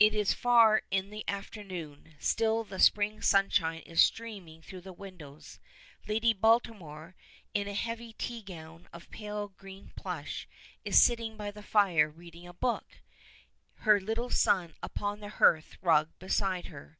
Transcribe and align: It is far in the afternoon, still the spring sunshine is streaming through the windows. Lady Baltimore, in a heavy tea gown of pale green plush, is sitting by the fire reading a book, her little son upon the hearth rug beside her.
It 0.00 0.14
is 0.14 0.32
far 0.32 0.82
in 0.90 1.10
the 1.10 1.28
afternoon, 1.28 2.14
still 2.18 2.64
the 2.64 2.78
spring 2.78 3.20
sunshine 3.20 3.80
is 3.82 4.00
streaming 4.00 4.62
through 4.62 4.80
the 4.80 4.94
windows. 4.94 5.60
Lady 6.06 6.32
Baltimore, 6.32 7.14
in 7.52 7.68
a 7.68 7.74
heavy 7.74 8.14
tea 8.14 8.40
gown 8.40 8.88
of 8.94 9.10
pale 9.10 9.48
green 9.48 9.92
plush, 9.94 10.48
is 10.86 10.98
sitting 11.02 11.36
by 11.36 11.50
the 11.50 11.62
fire 11.62 12.08
reading 12.08 12.46
a 12.48 12.54
book, 12.54 13.00
her 13.80 14.00
little 14.00 14.30
son 14.30 14.72
upon 14.82 15.20
the 15.20 15.28
hearth 15.28 15.76
rug 15.82 16.08
beside 16.18 16.68
her. 16.68 16.96